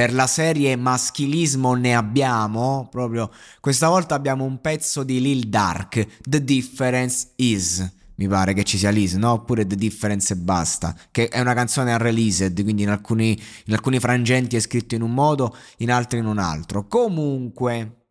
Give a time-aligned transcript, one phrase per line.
[0.00, 3.30] Per la serie maschilismo ne abbiamo, proprio
[3.60, 8.78] questa volta abbiamo un pezzo di Lil Dark, The Difference Is mi pare che ci
[8.78, 9.32] sia Lise, no?
[9.32, 14.00] Oppure The Difference e basta, che è una canzone unreleased, quindi in alcuni, in alcuni
[14.00, 16.86] frangenti è scritto in un modo, in altri in un altro.
[16.86, 18.06] Comunque,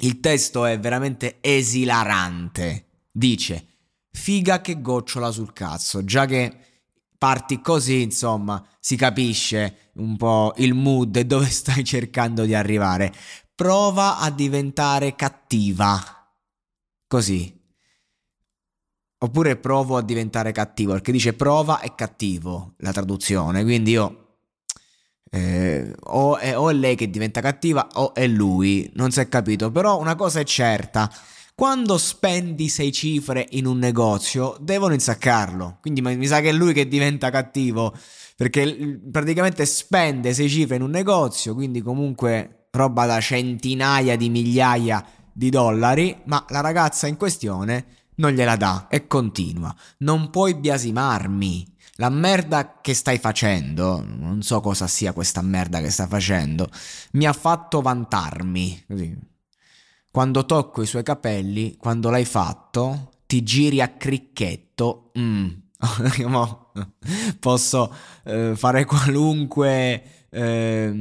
[0.00, 2.86] il testo è veramente esilarante.
[3.12, 3.64] Dice,
[4.10, 6.69] figa che gocciola sul cazzo, già che
[7.20, 13.12] parti così, insomma, si capisce un po' il mood e dove stai cercando di arrivare.
[13.54, 16.02] Prova a diventare cattiva.
[17.06, 17.60] Così,
[19.22, 24.38] Oppure provo a diventare cattivo, perché dice prova è cattivo la traduzione, quindi io
[25.30, 29.28] eh, o, è, o, è, lei che diventa cattiva o è lui, non si è
[29.28, 31.12] capito, però una cosa è certa,
[31.60, 36.72] quando spendi sei cifre in un negozio devono insaccarlo, quindi mi sa che è lui
[36.72, 37.94] che diventa cattivo,
[38.34, 45.04] perché praticamente spende sei cifre in un negozio, quindi comunque roba da centinaia di migliaia
[45.30, 49.76] di dollari, ma la ragazza in questione non gliela dà e continua.
[49.98, 51.76] Non puoi biasimarmi.
[51.96, 56.70] La merda che stai facendo, non so cosa sia questa merda che sta facendo,
[57.12, 58.84] mi ha fatto vantarmi.
[58.88, 59.28] Così.
[60.12, 65.12] Quando tocco i suoi capelli, quando l'hai fatto, ti giri a cricchetto.
[65.18, 65.48] Mm.
[67.38, 67.94] Posso
[68.24, 70.92] eh, fare qualunque eh,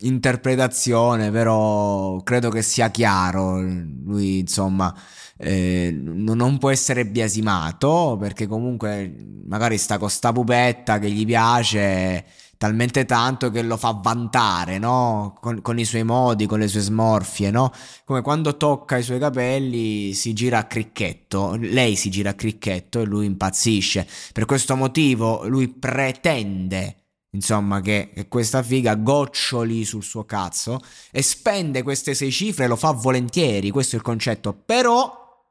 [0.00, 3.60] interpretazione, però credo che sia chiaro.
[3.60, 4.94] Lui, insomma,
[5.36, 9.12] eh, non può essere biasimato perché comunque
[9.46, 12.24] magari sta con sta pupetta che gli piace
[12.60, 15.34] talmente tanto che lo fa vantare, no?
[15.40, 17.72] Con, con, i suoi modi, con le sue smorfie, no?
[18.04, 23.00] Come quando tocca i suoi capelli si gira a cricchetto, lei si gira a cricchetto
[23.00, 24.06] e lui impazzisce.
[24.34, 26.96] Per questo motivo lui pretende
[27.30, 32.76] insomma, che, che, questa figa goccioli sul suo cazzo e spende queste sei cifre, lo
[32.76, 35.42] fa volentieri, questo è il concetto, però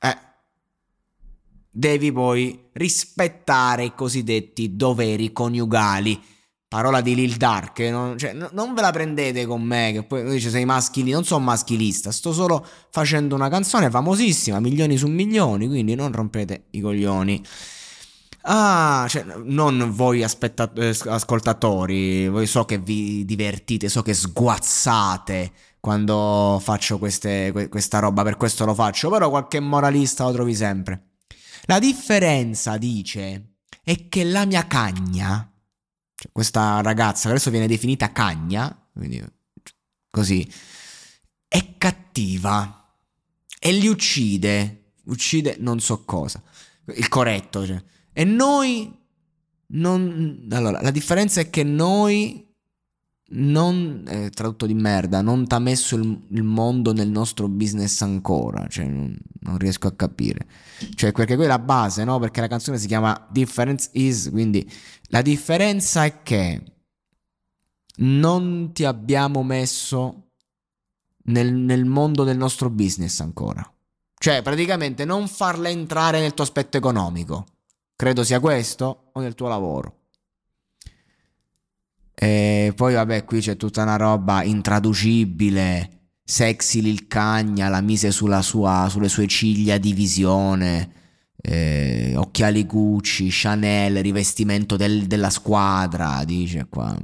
[0.00, 0.16] eh,
[1.78, 6.20] devi poi rispettare i cosiddetti doveri coniugali.
[6.66, 10.50] Parola di Lil Dark, non, cioè, non ve la prendete con me, che poi dice
[10.50, 15.94] sei maschili, non sono maschilista, sto solo facendo una canzone famosissima, milioni su milioni, quindi
[15.94, 17.42] non rompete i coglioni.
[18.42, 25.52] Ah, cioè, non voi aspetta- eh, ascoltatori, voi so che vi divertite, so che sguazzate
[25.80, 31.07] quando faccio queste, questa roba, per questo lo faccio, però qualche moralista lo trovi sempre.
[31.70, 35.52] La differenza, dice, è che la mia cagna,
[36.14, 39.22] cioè questa ragazza che adesso viene definita cagna, quindi
[40.10, 40.50] così,
[41.46, 42.96] è cattiva
[43.58, 46.42] e li uccide, uccide non so cosa,
[46.86, 47.84] il corretto, cioè.
[48.14, 48.90] E noi
[49.66, 50.48] non...
[50.50, 52.47] Allora, la differenza è che noi
[53.30, 58.00] non eh, tradotto di merda, non ti ha messo il, il, mondo nel nostro business
[58.00, 60.46] ancora, cioè non, non, riesco a capire.
[60.94, 62.18] Cioè, perché quella è la base, no?
[62.18, 64.70] Perché la canzone si chiama Difference is, quindi
[65.08, 66.62] la differenza è che
[67.96, 70.30] non ti abbiamo messo
[71.24, 73.70] nel, nel mondo del nostro business ancora.
[74.20, 77.46] Cioè, praticamente non farla entrare nel tuo aspetto economico.
[77.94, 79.97] Credo sia questo o nel tuo lavoro.
[82.20, 85.90] E poi vabbè, qui c'è tutta una roba intraducibile.
[86.24, 90.92] Sexy Lil Cagna la mise sua, sulle sue ciglia di visione.
[91.40, 96.98] Eh, occhiali Gucci, Chanel, rivestimento del, della squadra, dice qua.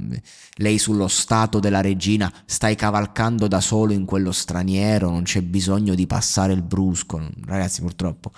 [0.55, 5.95] Lei sullo stato della regina, stai cavalcando da solo in quello straniero, non c'è bisogno
[5.95, 7.25] di passare il brusco.
[7.45, 8.31] Ragazzi, purtroppo.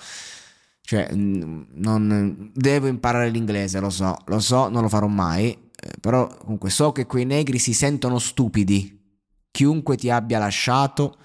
[0.81, 5.65] Cioè, non, devo imparare l'inglese, lo so, lo so, non lo farò mai
[5.99, 8.95] però comunque so che quei negri si sentono stupidi.
[9.51, 11.17] Chiunque ti abbia lasciato,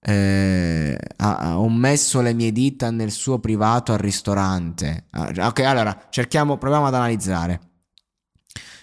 [0.00, 5.06] eh, ha, ho messo le mie dita nel suo privato al ristorante.
[5.10, 7.60] Ah, ok, allora cerchiamo, proviamo ad analizzare.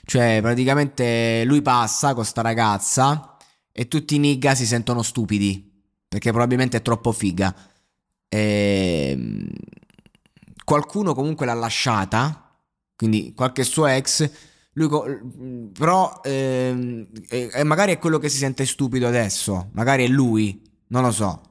[0.04, 3.38] Cioè, praticamente lui passa con sta ragazza
[3.72, 5.69] e tutti i nigga si sentono stupidi
[6.12, 7.56] perché probabilmente è troppo figa.
[8.28, 9.10] E...
[9.12, 9.48] Ehm,
[10.66, 12.54] qualcuno comunque l'ha lasciata,
[12.96, 14.30] quindi qualche suo ex
[14.73, 19.69] lui, però, ehm, eh, magari è quello che si sente stupido adesso.
[19.73, 21.41] Magari è lui, non lo so.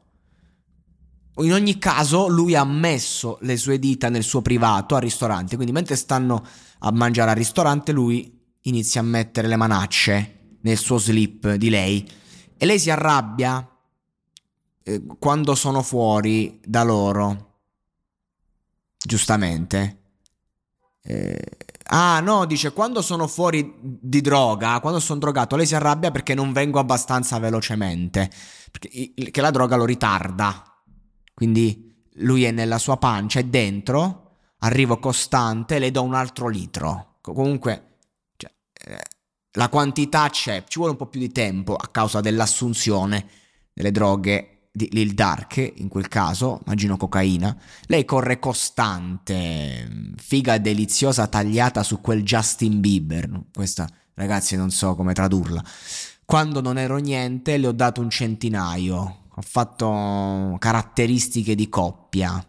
[1.41, 5.55] in ogni caso, lui ha messo le sue dita nel suo privato al ristorante.
[5.57, 6.45] Quindi, mentre stanno
[6.81, 12.07] a mangiare al ristorante, lui inizia a mettere le manacce nel suo slip di lei.
[12.57, 13.67] E lei si arrabbia
[14.83, 17.59] eh, quando sono fuori da loro.
[18.99, 19.99] Giustamente.
[21.03, 21.57] Eh,
[21.93, 26.35] ah, no, dice quando sono fuori di droga, quando sono drogato, lei si arrabbia perché
[26.35, 28.31] non vengo abbastanza velocemente.
[28.71, 30.65] Perché che la droga lo ritarda.
[31.35, 37.19] Quindi lui è nella sua pancia, è dentro, arrivo costante, le do un altro litro.
[37.21, 37.99] Comunque,
[38.37, 38.53] cioè,
[38.87, 39.03] eh,
[39.53, 43.29] la quantità c'è, ci vuole un po' più di tempo a causa dell'assunzione
[43.73, 47.57] delle droghe Lil Dark, in quel caso, immagino cocaina.
[47.87, 53.47] Lei corre costante, figa deliziosa tagliata su quel Justin Bieber.
[53.53, 55.63] Questa, ragazzi, non so come tradurla.
[56.25, 62.47] Quando non ero niente, le ho dato un centinaio ho fatto caratteristiche di coppia,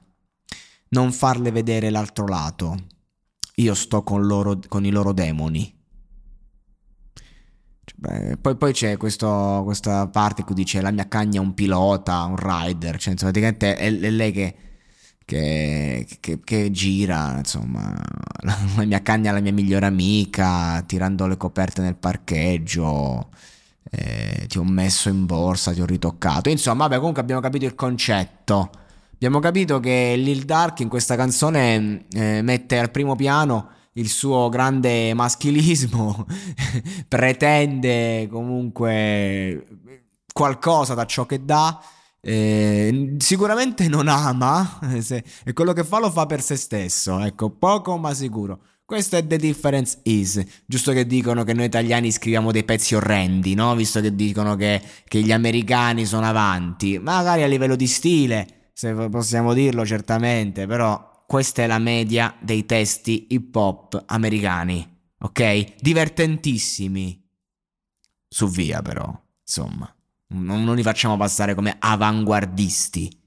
[0.89, 2.75] non farle vedere l'altro lato.
[3.56, 5.73] Io sto con, loro, con i loro demoni.
[8.42, 12.36] Poi, poi, c'è questo, questa parte cui dice la mia cagna è un pilota, un
[12.36, 14.56] rider, cioè insomma, praticamente è, è lei che,
[15.24, 17.94] che, che, che, gira, insomma,
[18.42, 23.30] la, la mia cagna è la mia migliore amica, tirando le coperte nel parcheggio,
[23.92, 26.50] eh, ti ho messo in borsa, ti ho ritoccato.
[26.50, 28.71] Insomma, vabbè, comunque abbiamo capito il concetto.
[29.13, 34.50] Abbiamo capito che Lil Dark in questa canzone eh, mette al primo piano il suo
[34.50, 36.26] grande maschilismo,
[37.08, 39.66] pretende comunque
[40.32, 41.82] qualcosa da ciò che dà.
[42.24, 47.50] Eh, sicuramente non ama se, e quello che fa lo fa per se stesso, ecco,
[47.50, 48.60] poco ma sicuro.
[48.86, 50.44] Questo è The Difference Is.
[50.66, 53.74] Giusto che dicono che noi italiani scriviamo dei pezzi orrendi, no?
[53.74, 57.00] Visto che dicono che, che gli americani sono avanti.
[57.00, 62.66] Magari a livello di stile, se possiamo dirlo certamente, però questa è la media dei
[62.66, 64.86] testi hip hop americani.
[65.19, 65.75] Ok?
[65.80, 67.25] Divertentissimi.
[68.28, 69.89] Su via però, insomma.
[70.33, 73.20] Non, non li facciamo passare come avanguardisti.